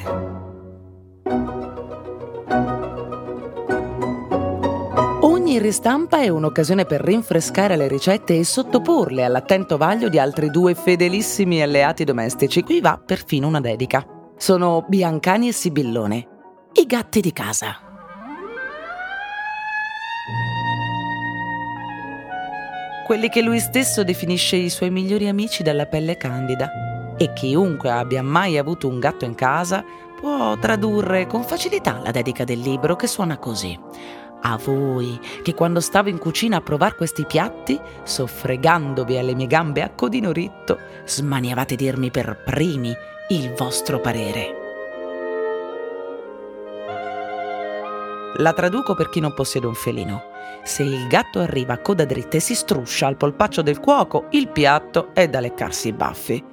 Ogni 5.22 5.60
ristampa 5.60 6.20
è 6.20 6.28
un'occasione 6.28 6.86
per 6.86 7.02
rinfrescare 7.02 7.78
le 7.78 7.88
ricette 7.88 8.38
e 8.38 8.44
sottoporle 8.44 9.24
all'attento 9.24 9.78
vaglio 9.78 10.10
di 10.10 10.20
altri 10.20 10.50
due 10.50 10.76
fedelissimi 10.76 11.62
alleati 11.62 12.04
domestici. 12.04 12.64
Qui 12.64 12.82
va 12.82 13.02
perfino 13.04 13.48
una 13.48 13.62
dedica. 13.62 14.06
Sono 14.36 14.84
Biancani 14.88 15.48
e 15.48 15.54
Sibillone, 15.54 16.28
i 16.74 16.86
gatti 16.86 17.22
di 17.22 17.32
casa. 17.32 17.87
Quelli 23.08 23.30
che 23.30 23.42
lui 23.42 23.60
stesso 23.60 24.04
definisce 24.04 24.58
i 24.58 24.70
suoi 24.70 24.90
migliori 24.90 25.30
amici 25.30 25.64
dalla 25.64 25.86
pelle 25.86 26.18
candida. 26.18 27.16
E 27.16 27.32
chiunque 27.32 27.90
abbia 27.90 28.22
mai 28.22 28.58
avuto 28.58 28.90
un 28.90 29.00
gatto 29.00 29.24
in 29.24 29.34
casa 29.34 29.82
può 30.20 30.58
tradurre 30.58 31.26
con 31.26 31.44
facilità 31.44 32.02
la 32.04 32.12
dedica 32.12 32.44
del 32.44 32.60
libro 32.60 32.98
che 32.98 33.08
suona 33.08 33.38
così. 33.38 33.80
A 34.42 34.58
voi 34.58 35.18
che 35.42 35.54
quando 35.54 35.80
stavo 35.80 36.10
in 36.10 36.18
cucina 36.18 36.58
a 36.58 36.62
provar 36.62 36.98
questi 36.98 37.26
piatti, 37.26 37.80
soffregandovi 38.04 39.18
alle 39.18 39.36
mie 39.36 39.48
gambe 39.48 39.84
a 39.84 39.90
codino 39.90 40.34
ritto, 40.34 40.78
smaniavate 41.06 41.76
dirmi 41.76 42.12
per 42.12 42.44
primi 42.44 42.94
il 43.30 43.54
vostro 43.54 44.02
parere. 44.02 44.56
La 48.40 48.52
traduco 48.52 48.96
per 48.96 49.08
chi 49.08 49.22
non 49.22 49.34
possiede 49.34 49.66
un 49.66 49.76
felino. 49.76 50.36
Se 50.64 50.84
il 50.84 51.08
gatto 51.08 51.40
arriva 51.40 51.74
a 51.74 51.80
coda 51.80 52.06
dritta 52.06 52.38
e 52.38 52.40
si 52.40 52.54
struscia 52.54 53.08
al 53.08 53.18
polpaccio 53.18 53.62
del 53.62 53.80
cuoco, 53.80 54.28
il 54.32 54.50
piatto 54.50 55.14
è 55.14 55.28
da 55.28 55.40
leccarsi 55.40 55.90
i 55.90 55.94
baffi. 55.94 56.44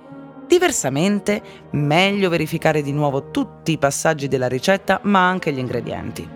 Diversamente, 0.46 1.42
meglio 1.70 2.28
verificare 2.28 2.82
di 2.82 2.92
nuovo 2.92 3.30
tutti 3.30 3.73
i 3.73 3.78
passaggi 3.78 4.28
della 4.28 4.49
ricetta, 4.49 5.00
ma 5.04 5.28
anche 5.28 5.52
gli 5.52 5.58
ingredienti. 5.58 6.28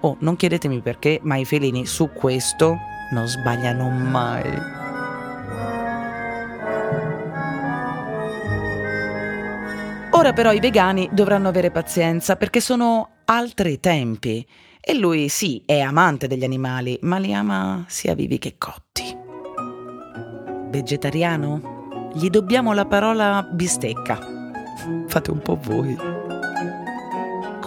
Oh, 0.00 0.16
non 0.20 0.36
chiedetemi 0.36 0.80
perché, 0.80 1.20
ma 1.22 1.36
i 1.36 1.44
felini 1.44 1.86
su 1.86 2.10
questo 2.12 2.76
non 3.12 3.26
sbagliano 3.26 3.88
mai. 3.88 4.80
Ora 10.14 10.32
però 10.32 10.52
i 10.52 10.60
vegani 10.60 11.08
dovranno 11.10 11.48
avere 11.48 11.70
pazienza 11.70 12.36
perché 12.36 12.60
sono 12.60 13.08
altri 13.24 13.80
tempi 13.80 14.46
e 14.84 14.94
lui 14.94 15.28
sì, 15.28 15.62
è 15.64 15.78
amante 15.78 16.26
degli 16.26 16.42
animali, 16.42 16.98
ma 17.02 17.18
li 17.18 17.32
ama 17.32 17.84
sia 17.86 18.16
vivi 18.16 18.38
che 18.38 18.56
cotti. 18.58 19.16
Vegetariano? 20.70 22.10
Gli 22.12 22.28
dobbiamo 22.28 22.72
la 22.72 22.84
parola 22.84 23.48
bistecca. 23.48 24.18
Fate 25.06 25.30
un 25.30 25.38
po' 25.38 25.56
voi. 25.62 26.11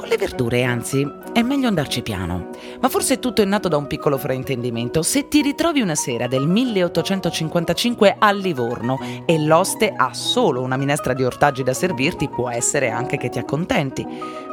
Le 0.07 0.17
verdure, 0.17 0.63
anzi, 0.63 1.09
è 1.33 1.41
meglio 1.41 1.67
andarci 1.67 2.03
piano. 2.03 2.50
Ma 2.79 2.89
forse 2.89 3.17
tutto 3.17 3.41
è 3.41 3.45
nato 3.45 3.67
da 3.67 3.77
un 3.77 3.88
piccolo 3.88 4.17
fraintendimento. 4.19 5.01
Se 5.01 5.27
ti 5.27 5.41
ritrovi 5.41 5.81
una 5.81 5.95
sera 5.95 6.27
del 6.27 6.45
1855 6.47 8.15
a 8.19 8.31
Livorno 8.31 9.00
e 9.25 9.39
l'oste 9.39 9.91
ha 9.95 10.13
solo 10.13 10.62
una 10.62 10.77
minestra 10.77 11.13
di 11.13 11.24
ortaggi 11.24 11.63
da 11.63 11.74
servirti, 11.74 12.29
può 12.29 12.50
essere 12.50 12.89
anche 12.89 13.17
che 13.17 13.29
ti 13.29 13.39
accontenti. 13.39 14.05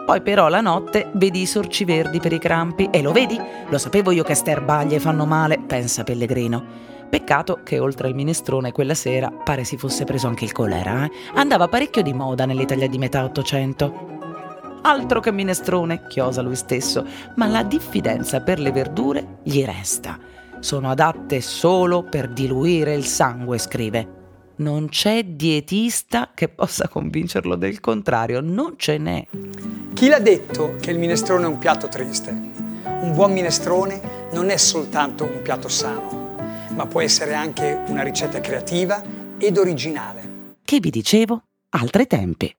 Poi 0.06 0.22
però 0.22 0.48
la 0.48 0.62
notte 0.62 1.10
vedi 1.14 1.42
i 1.42 1.46
sorci 1.46 1.84
verdi 1.84 2.18
per 2.18 2.32
i 2.32 2.38
crampi 2.38 2.88
e 2.90 3.02
lo 3.02 3.12
vedi? 3.12 3.38
Lo 3.68 3.78
sapevo 3.78 4.10
io 4.10 4.24
che 4.24 4.34
ste 4.34 4.52
erbaglie 4.52 5.00
fanno 5.00 5.26
male, 5.26 5.60
pensa 5.64 6.02
Pellegrino. 6.02 6.90
Peccato 7.10 7.60
che 7.62 7.78
oltre 7.78 8.08
al 8.08 8.14
minestrone 8.14 8.72
quella 8.72 8.94
sera 8.94 9.30
pare 9.30 9.64
si 9.64 9.76
fosse 9.76 10.04
preso 10.04 10.28
anche 10.28 10.44
il 10.44 10.52
colera. 10.52 11.04
Eh? 11.04 11.10
Andava 11.34 11.68
parecchio 11.68 12.02
di 12.02 12.14
moda 12.14 12.46
nell'Italia 12.46 12.88
di 12.88 12.96
metà 12.96 13.22
Ottocento. 13.22 14.21
Altro 14.82 15.20
che 15.20 15.32
minestrone, 15.32 16.06
chiosa 16.08 16.42
lui 16.42 16.56
stesso, 16.56 17.04
ma 17.36 17.46
la 17.46 17.62
diffidenza 17.62 18.40
per 18.40 18.58
le 18.58 18.72
verdure 18.72 19.38
gli 19.42 19.64
resta. 19.64 20.18
Sono 20.60 20.90
adatte 20.90 21.40
solo 21.40 22.02
per 22.02 22.28
diluire 22.28 22.94
il 22.94 23.04
sangue, 23.04 23.58
scrive. 23.58 24.20
Non 24.56 24.88
c'è 24.88 25.24
dietista 25.24 26.30
che 26.34 26.48
possa 26.48 26.86
convincerlo 26.86 27.56
del 27.56 27.80
contrario, 27.80 28.40
non 28.40 28.74
ce 28.76 28.98
n'è. 28.98 29.26
Chi 29.92 30.08
l'ha 30.08 30.20
detto 30.20 30.76
che 30.80 30.90
il 30.90 30.98
minestrone 30.98 31.44
è 31.44 31.48
un 31.48 31.58
piatto 31.58 31.88
triste? 31.88 32.30
Un 32.30 33.12
buon 33.14 33.32
minestrone 33.32 34.28
non 34.32 34.50
è 34.50 34.56
soltanto 34.56 35.24
un 35.24 35.42
piatto 35.42 35.68
sano, 35.68 36.36
ma 36.76 36.86
può 36.86 37.00
essere 37.00 37.34
anche 37.34 37.82
una 37.88 38.02
ricetta 38.02 38.40
creativa 38.40 39.02
ed 39.38 39.58
originale. 39.58 40.54
Che 40.64 40.78
vi 40.78 40.90
dicevo? 40.90 41.42
Altri 41.70 42.06
tempi. 42.06 42.54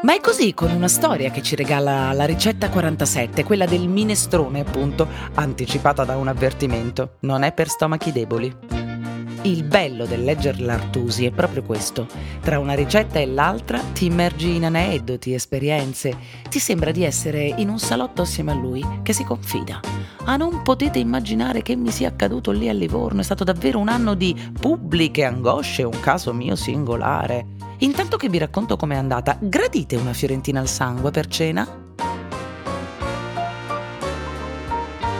Ma 0.00 0.14
è 0.14 0.20
così 0.20 0.54
con 0.54 0.70
una 0.70 0.86
storia 0.86 1.32
che 1.32 1.42
ci 1.42 1.56
regala 1.56 2.12
la 2.12 2.24
ricetta 2.24 2.68
47, 2.68 3.42
quella 3.42 3.66
del 3.66 3.88
minestrone, 3.88 4.60
appunto, 4.60 5.08
anticipata 5.34 6.04
da 6.04 6.16
un 6.16 6.28
avvertimento. 6.28 7.16
Non 7.20 7.42
è 7.42 7.52
per 7.52 7.68
stomachi 7.68 8.12
deboli. 8.12 8.54
Il 9.42 9.64
bello 9.64 10.06
del 10.06 10.22
leggere 10.22 10.62
l'Artusi 10.62 11.26
è 11.26 11.32
proprio 11.32 11.64
questo. 11.64 12.06
Tra 12.40 12.60
una 12.60 12.74
ricetta 12.74 13.18
e 13.18 13.26
l'altra 13.26 13.80
ti 13.92 14.04
immergi 14.06 14.54
in 14.54 14.66
aneddoti, 14.66 15.34
esperienze. 15.34 16.16
Ti 16.48 16.60
sembra 16.60 16.92
di 16.92 17.02
essere 17.02 17.52
in 17.56 17.68
un 17.68 17.80
salotto 17.80 18.22
assieme 18.22 18.52
a 18.52 18.54
lui 18.54 18.84
che 19.02 19.12
si 19.12 19.24
confida. 19.24 19.80
Ah, 20.26 20.36
non 20.36 20.62
potete 20.62 21.00
immaginare 21.00 21.62
che 21.62 21.74
mi 21.74 21.90
sia 21.90 22.08
accaduto 22.08 22.52
lì 22.52 22.68
a 22.68 22.72
Livorno. 22.72 23.20
È 23.20 23.24
stato 23.24 23.42
davvero 23.42 23.80
un 23.80 23.88
anno 23.88 24.14
di 24.14 24.52
pubbliche 24.60 25.24
angosce, 25.24 25.82
un 25.82 25.98
caso 26.00 26.32
mio 26.32 26.54
singolare. 26.54 27.67
Intanto 27.78 28.16
che 28.16 28.28
vi 28.28 28.38
racconto 28.38 28.76
com'è 28.76 28.96
andata, 28.96 29.36
gradite 29.40 29.94
una 29.94 30.12
fiorentina 30.12 30.58
al 30.58 30.66
sangue 30.66 31.12
per 31.12 31.28
cena? 31.28 31.86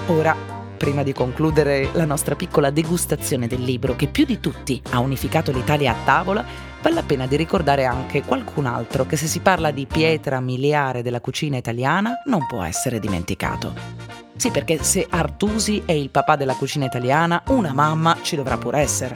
Ora, 0.07 0.35
prima 0.77 1.05
di 1.05 1.13
concludere 1.13 1.91
la 1.93 2.05
nostra 2.05 2.35
piccola 2.35 2.71
degustazione 2.71 3.47
del 3.47 3.63
libro 3.63 3.95
che 3.95 4.09
più 4.09 4.25
di 4.25 4.41
tutti 4.41 4.83
ha 4.91 4.99
unificato 4.99 5.53
l'Italia 5.53 5.93
a 5.93 6.05
tavola, 6.05 6.45
vale 6.83 6.95
la 6.97 7.03
pena 7.05 7.27
di 7.29 7.37
ricordare 7.37 7.85
anche 7.85 8.25
qualcun 8.25 8.67
altro 8.67 9.07
che 9.07 9.17
se 9.17 9.29
si 9.29 9.39
parla 9.39 9.71
di 9.71 9.87
pietra 9.87 10.41
miliare 10.41 11.03
della 11.03 11.21
cucina 11.21 11.59
italiana 11.59 12.23
non 12.25 12.45
può 12.47 12.63
essere 12.63 12.99
dimenticato. 12.99 13.73
Sì, 14.35 14.51
perché 14.51 14.83
se 14.83 15.07
Artusi 15.09 15.83
è 15.85 15.93
il 15.93 16.11
papà 16.11 16.35
della 16.35 16.55
cucina 16.55 16.87
italiana, 16.87 17.43
una 17.49 17.73
mamma 17.73 18.17
ci 18.23 18.35
dovrà 18.35 18.57
pure 18.57 18.81
essere. 18.81 19.15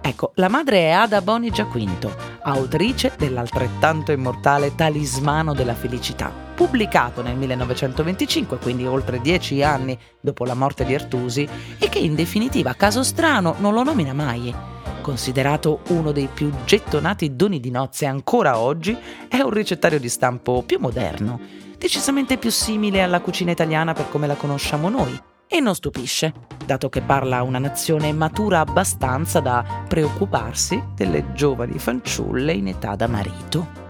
Ecco, 0.00 0.32
la 0.36 0.48
madre 0.48 0.78
è 0.78 0.90
Ada 0.90 1.20
Boni 1.20 1.50
Giaquinto, 1.50 2.27
autrice 2.42 3.12
dell'altrettanto 3.16 4.12
immortale 4.12 4.74
Talismano 4.74 5.54
della 5.54 5.74
felicità, 5.74 6.32
pubblicato 6.54 7.22
nel 7.22 7.36
1925, 7.36 8.58
quindi 8.58 8.86
oltre 8.86 9.20
dieci 9.20 9.62
anni 9.62 9.98
dopo 10.20 10.44
la 10.44 10.54
morte 10.54 10.84
di 10.84 10.94
Artusi, 10.94 11.48
e 11.78 11.88
che 11.88 11.98
in 11.98 12.14
definitiva, 12.14 12.74
caso 12.74 13.02
strano, 13.02 13.54
non 13.58 13.74
lo 13.74 13.82
nomina 13.82 14.12
mai. 14.12 14.54
Considerato 15.00 15.80
uno 15.88 16.12
dei 16.12 16.28
più 16.32 16.50
gettonati 16.64 17.34
doni 17.34 17.60
di 17.60 17.70
nozze 17.70 18.06
ancora 18.06 18.58
oggi, 18.58 18.96
è 19.28 19.40
un 19.40 19.50
ricettario 19.50 19.98
di 19.98 20.08
stampo 20.08 20.62
più 20.62 20.78
moderno, 20.78 21.40
decisamente 21.78 22.36
più 22.36 22.50
simile 22.50 23.02
alla 23.02 23.20
cucina 23.20 23.50
italiana 23.50 23.92
per 23.92 24.08
come 24.08 24.26
la 24.26 24.34
conosciamo 24.34 24.88
noi, 24.88 25.18
e 25.48 25.60
non 25.60 25.74
stupisce, 25.74 26.32
dato 26.66 26.90
che 26.90 27.00
parla 27.00 27.42
una 27.42 27.58
nazione 27.58 28.12
matura 28.12 28.60
abbastanza 28.60 29.40
da 29.40 29.64
preoccuparsi 29.88 30.80
delle 30.94 31.32
giovani 31.32 31.78
fanciulle 31.78 32.52
in 32.52 32.68
età 32.68 32.94
da 32.94 33.06
marito. 33.06 33.86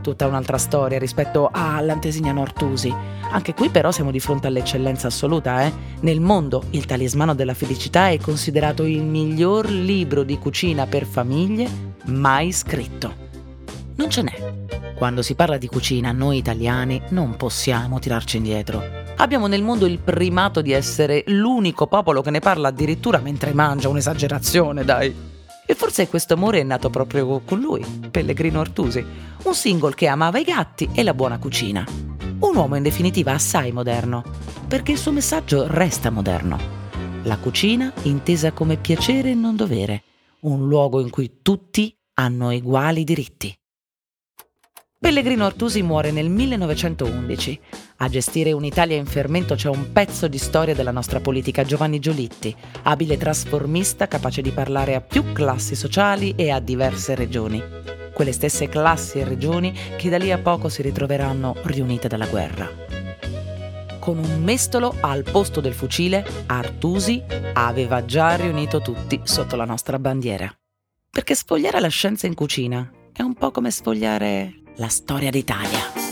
Tutta 0.00 0.26
un'altra 0.26 0.58
storia 0.58 0.98
rispetto 0.98 1.48
all'Antesignano 1.50 2.42
Artusi. 2.42 2.94
Anche 3.30 3.54
qui 3.54 3.70
però 3.70 3.90
siamo 3.90 4.12
di 4.12 4.20
fronte 4.20 4.46
all'eccellenza 4.46 5.08
assoluta, 5.08 5.64
eh? 5.64 5.72
Nel 6.00 6.20
mondo 6.20 6.62
il 6.70 6.84
talismano 6.84 7.34
della 7.34 7.54
felicità 7.54 8.08
è 8.08 8.18
considerato 8.18 8.84
il 8.84 9.02
miglior 9.02 9.68
libro 9.68 10.22
di 10.22 10.38
cucina 10.38 10.86
per 10.86 11.06
famiglie 11.06 11.68
mai 12.04 12.52
scritto. 12.52 13.12
Non 13.96 14.10
ce 14.10 14.22
n'è. 14.22 14.92
Quando 14.94 15.22
si 15.22 15.34
parla 15.34 15.56
di 15.56 15.66
cucina, 15.66 16.12
noi 16.12 16.36
italiani 16.36 17.02
non 17.08 17.34
possiamo 17.36 17.98
tirarci 17.98 18.36
indietro. 18.36 19.03
Abbiamo 19.16 19.46
nel 19.46 19.62
mondo 19.62 19.86
il 19.86 20.00
primato 20.00 20.60
di 20.60 20.72
essere 20.72 21.22
l'unico 21.28 21.86
popolo 21.86 22.20
che 22.20 22.30
ne 22.30 22.40
parla 22.40 22.68
addirittura 22.68 23.18
mentre 23.18 23.54
mangia, 23.54 23.88
un'esagerazione, 23.88 24.84
dai. 24.84 25.14
E 25.66 25.74
forse 25.74 26.08
questo 26.08 26.34
amore 26.34 26.60
è 26.60 26.62
nato 26.64 26.90
proprio 26.90 27.40
con 27.44 27.60
lui, 27.60 27.82
Pellegrino 28.10 28.60
Artusi, 28.60 29.04
un 29.44 29.54
single 29.54 29.94
che 29.94 30.08
amava 30.08 30.38
i 30.38 30.44
gatti 30.44 30.90
e 30.92 31.02
la 31.02 31.14
buona 31.14 31.38
cucina. 31.38 31.86
Un 32.40 32.56
uomo 32.56 32.76
in 32.76 32.82
definitiva 32.82 33.32
assai 33.32 33.72
moderno, 33.72 34.22
perché 34.68 34.92
il 34.92 34.98
suo 34.98 35.12
messaggio 35.12 35.66
resta 35.68 36.10
moderno. 36.10 36.58
La 37.22 37.38
cucina 37.38 37.92
intesa 38.02 38.52
come 38.52 38.76
piacere 38.76 39.30
e 39.30 39.34
non 39.34 39.56
dovere, 39.56 40.02
un 40.40 40.66
luogo 40.68 41.00
in 41.00 41.08
cui 41.08 41.38
tutti 41.40 41.96
hanno 42.14 42.50
uguali 42.50 43.04
diritti. 43.04 43.56
Pellegrino 44.98 45.46
Artusi 45.46 45.82
muore 45.82 46.10
nel 46.10 46.28
1911. 46.28 47.60
A 47.98 48.08
gestire 48.08 48.50
un'Italia 48.52 48.96
in 48.96 49.06
fermento 49.06 49.54
c'è 49.54 49.68
un 49.68 49.92
pezzo 49.92 50.26
di 50.26 50.38
storia 50.38 50.74
della 50.74 50.90
nostra 50.90 51.20
politica, 51.20 51.64
Giovanni 51.64 52.00
Giolitti, 52.00 52.54
abile 52.82 53.16
trasformista 53.16 54.08
capace 54.08 54.42
di 54.42 54.50
parlare 54.50 54.96
a 54.96 55.00
più 55.00 55.32
classi 55.32 55.76
sociali 55.76 56.34
e 56.36 56.50
a 56.50 56.58
diverse 56.58 57.14
regioni. 57.14 57.62
Quelle 58.12 58.32
stesse 58.32 58.68
classi 58.68 59.20
e 59.20 59.24
regioni 59.24 59.72
che 59.96 60.08
da 60.08 60.18
lì 60.18 60.32
a 60.32 60.38
poco 60.38 60.68
si 60.68 60.82
ritroveranno 60.82 61.54
riunite 61.62 62.08
dalla 62.08 62.26
guerra. 62.26 62.68
Con 64.00 64.18
un 64.18 64.42
mestolo 64.42 64.94
al 65.00 65.22
posto 65.22 65.60
del 65.60 65.72
fucile, 65.72 66.26
Artusi 66.46 67.22
aveva 67.54 68.04
già 68.04 68.34
riunito 68.34 68.80
tutti 68.82 69.20
sotto 69.22 69.56
la 69.56 69.64
nostra 69.64 69.98
bandiera. 69.98 70.52
Perché 71.10 71.34
sfogliare 71.34 71.80
la 71.80 71.88
scienza 71.88 72.26
in 72.26 72.34
cucina 72.34 72.90
è 73.12 73.22
un 73.22 73.34
po' 73.34 73.50
come 73.50 73.70
sfogliare 73.70 74.62
la 74.76 74.88
storia 74.88 75.30
d'Italia. 75.30 76.03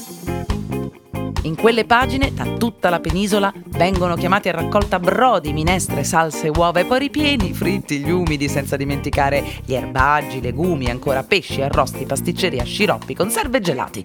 In 1.45 1.57
quelle 1.57 1.85
pagine, 1.85 2.33
da 2.33 2.45
tutta 2.57 2.89
la 2.89 3.01
penisola, 3.01 3.53
vengono 3.71 4.15
chiamati 4.15 4.49
a 4.49 4.53
raccolta 4.53 5.01
brodi, 5.01 5.53
minestre, 5.53 6.05
salse, 6.05 6.49
uova 6.49 6.79
e 6.79 6.85
poi 6.85 7.01
ripieni, 7.01 7.53
fritti, 7.53 7.99
gli 7.99 8.11
umidi, 8.11 8.49
senza 8.49 8.77
dimenticare 8.77 9.43
gli 9.65 9.75
erbaggi, 9.75 10.41
legumi, 10.41 10.89
ancora 10.89 11.25
pesci, 11.25 11.61
arrosti, 11.61 12.07
pasticceria, 12.07 12.63
sciroppi, 12.63 13.17
conserve 13.17 13.59
e 13.59 13.61
gelati. 13.61 14.05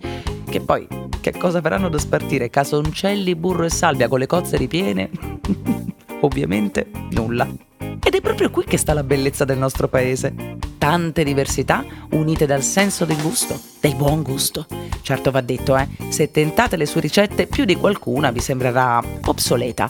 Che 0.49 0.61
poi, 0.61 0.87
che 1.21 1.31
cosa 1.37 1.61
verranno 1.61 1.89
da 1.89 1.99
spartire? 1.99 2.49
Casoncelli, 2.49 3.35
burro 3.35 3.65
e 3.65 3.69
salvia 3.69 4.07
con 4.07 4.17
le 4.17 4.25
cozze 4.25 4.57
ripiene? 4.57 5.11
Ovviamente 6.21 6.89
nulla. 7.11 7.47
Ed 7.77 8.15
è 8.15 8.21
proprio 8.21 8.49
qui 8.49 8.63
che 8.63 8.77
sta 8.77 8.93
la 8.93 9.03
bellezza 9.03 9.45
del 9.45 9.59
nostro 9.59 9.87
paese. 9.87 10.56
Tante 10.77 11.23
diversità 11.23 11.83
unite 12.11 12.45
dal 12.45 12.63
senso 12.63 13.05
del 13.05 13.21
gusto, 13.21 13.59
del 13.79 13.95
buon 13.95 14.21
gusto. 14.21 14.65
Certo 15.01 15.31
va 15.31 15.41
detto, 15.41 15.77
eh, 15.77 15.87
se 16.09 16.31
tentate 16.31 16.77
le 16.77 16.85
sue 16.85 17.01
ricette, 17.01 17.47
più 17.47 17.65
di 17.65 17.75
qualcuna 17.75 18.31
vi 18.31 18.39
sembrerà 18.39 19.01
obsoleta 19.25 19.89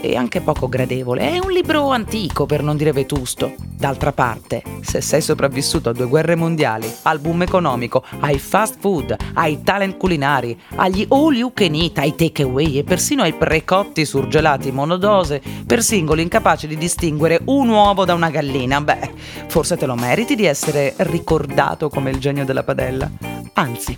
e 0.00 0.16
anche 0.16 0.40
poco 0.40 0.68
gradevole. 0.68 1.30
È 1.30 1.38
un 1.38 1.50
libro 1.50 1.90
antico, 1.90 2.46
per 2.46 2.62
non 2.62 2.76
dire 2.76 2.92
vetusto. 2.92 3.54
D'altra 3.58 4.12
parte, 4.12 4.62
se 4.80 5.00
sei 5.00 5.20
sopravvissuto 5.20 5.90
a 5.90 5.92
due 5.92 6.06
guerre 6.06 6.34
mondiali, 6.34 6.90
al 7.02 7.18
boom 7.18 7.42
economico, 7.42 8.02
ai 8.20 8.38
fast 8.38 8.76
food, 8.80 9.14
ai 9.34 9.62
talent 9.62 9.96
culinari, 9.96 10.58
agli 10.76 11.06
all 11.10 11.34
you 11.34 11.52
can 11.52 11.74
eat, 11.74 11.98
ai 11.98 12.14
takeaway 12.14 12.78
e 12.78 12.84
persino 12.84 13.22
ai 13.22 13.34
precotti 13.34 14.04
surgelati 14.04 14.72
monodose 14.72 15.42
per 15.66 15.82
singoli 15.82 16.22
incapaci 16.22 16.66
di 16.66 16.76
distinguere 16.76 17.40
un 17.44 17.68
uovo 17.68 18.04
da 18.04 18.14
una 18.14 18.30
gallina, 18.30 18.80
beh, 18.80 19.10
forse 19.48 19.76
te 19.76 19.86
lo 19.86 19.94
meriti 19.94 20.34
di 20.34 20.46
essere 20.46 20.94
ricordato 20.98 21.88
come 21.88 22.10
il 22.10 22.18
genio 22.18 22.44
della 22.44 22.62
padella. 22.62 23.10
Anzi, 23.54 23.96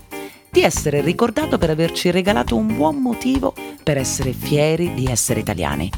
di 0.51 0.63
essere 0.63 1.01
ricordato 1.01 1.59
per 1.59 1.71
averci 1.71 2.11
regalato 2.11 2.57
un 2.57 2.75
buon 2.75 2.97
motivo 2.97 3.55
per 3.83 3.99
essere 3.99 4.33
fieri 4.33 4.95
di 4.95 5.07
essere 5.07 5.41
italiani. 5.41 5.91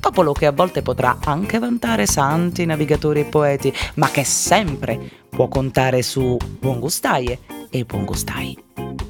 Popolo 0.00 0.32
che 0.32 0.46
a 0.46 0.52
volte 0.52 0.82
potrà 0.82 1.18
anche 1.24 1.58
vantare 1.58 2.06
santi, 2.06 2.66
navigatori 2.66 3.20
e 3.20 3.24
poeti, 3.24 3.72
ma 3.94 4.10
che 4.10 4.24
sempre 4.24 5.00
può 5.30 5.48
contare 5.48 6.02
su 6.02 6.36
buon 6.58 6.78
gustaie 6.78 7.40
e 7.70 7.84
buon 7.84 8.04
gustai. 8.04 8.62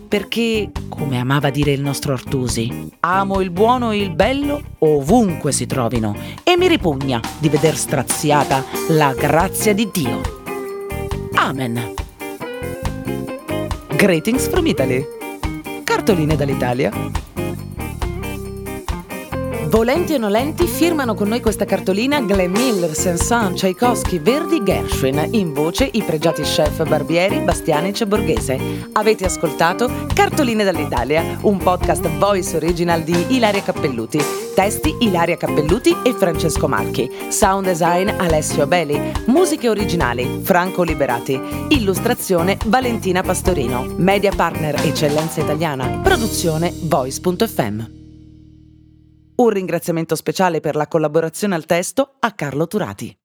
Perché, 0.08 0.70
come 0.88 1.18
amava 1.18 1.50
dire 1.50 1.72
il 1.72 1.80
nostro 1.80 2.12
Artusi, 2.12 2.90
amo 3.00 3.40
il 3.40 3.50
buono 3.50 3.90
e 3.90 3.98
il 3.98 4.14
bello 4.14 4.62
ovunque 4.78 5.50
si 5.50 5.66
trovino 5.66 6.16
e 6.44 6.56
mi 6.56 6.68
ripugna 6.68 7.20
di 7.38 7.48
veder 7.48 7.76
straziata 7.76 8.64
la 8.90 9.12
grazia 9.12 9.74
di 9.74 9.90
Dio. 9.92 10.20
Amen. 11.34 11.94
Greetings 13.96 14.48
from 14.48 14.66
Italy. 14.66 15.06
Cartoline 15.84 16.36
dall'Italia. 16.36 16.90
Volenti 19.74 20.14
o 20.14 20.18
nolenti 20.18 20.68
firmano 20.68 21.14
con 21.14 21.26
noi 21.26 21.40
questa 21.40 21.64
cartolina 21.64 22.20
Glenn 22.20 22.52
Miller, 22.52 22.94
Saint-Saëns, 22.94 23.56
Tchaikovsky, 23.56 24.20
Verdi, 24.20 24.62
Gershwin. 24.62 25.30
In 25.32 25.52
voce 25.52 25.88
i 25.90 26.00
pregiati 26.00 26.42
chef 26.42 26.86
Barbieri, 26.86 27.40
Bastianic 27.40 28.02
e 28.02 28.06
Borghese. 28.06 28.58
Avete 28.92 29.24
ascoltato 29.24 29.90
Cartoline 30.14 30.62
dall'Italia, 30.62 31.38
un 31.40 31.58
podcast 31.58 32.06
voice 32.18 32.54
original 32.54 33.02
di 33.02 33.34
Ilaria 33.34 33.64
Cappelluti. 33.64 34.20
Testi 34.54 34.94
Ilaria 35.00 35.36
Cappelluti 35.36 35.92
e 36.04 36.12
Francesco 36.12 36.68
Marchi. 36.68 37.10
Sound 37.30 37.66
design 37.66 38.10
Alessio 38.10 38.62
Abeli. 38.62 38.96
Musiche 39.26 39.68
originali 39.68 40.38
Franco 40.44 40.84
Liberati. 40.84 41.36
Illustrazione 41.70 42.58
Valentina 42.66 43.22
Pastorino. 43.22 43.92
Media 43.96 44.30
partner 44.36 44.76
Eccellenza 44.76 45.40
Italiana. 45.40 45.98
Produzione 46.00 46.72
voice.fm. 46.80 48.03
Un 49.36 49.48
ringraziamento 49.48 50.14
speciale 50.14 50.60
per 50.60 50.76
la 50.76 50.86
collaborazione 50.86 51.56
al 51.56 51.66
testo 51.66 52.14
a 52.20 52.32
Carlo 52.32 52.68
Turati. 52.68 53.23